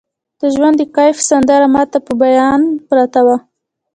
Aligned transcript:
د 0.39 0.41
ژوند 0.53 0.75
د 0.79 0.83
کیف 0.95 1.17
سندره 1.29 1.67
ماته 1.73 1.97
په 2.05 2.11
بیابان 2.19 2.61
پرته 2.87 3.19
وه 3.25 3.37